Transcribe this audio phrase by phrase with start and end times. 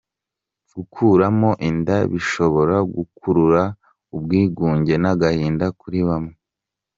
[0.73, 3.63] Gukuramo inda bishobora gukurura
[4.15, 6.35] ubwigunge n'agahinda kuri bamwe.